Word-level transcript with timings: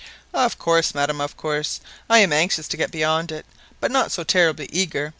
"Of 0.33 0.57
course, 0.57 0.95
madam, 0.95 1.21
of 1.21 1.37
course 1.37 1.79
I 2.09 2.17
am 2.25 2.33
anxious 2.33 2.67
to 2.69 2.75
get 2.75 2.89
beyond 2.89 3.31
it, 3.31 3.45
but 3.79 3.91
not 3.91 4.11
so 4.11 4.23
terribly 4.23 4.67
eager. 4.71 5.09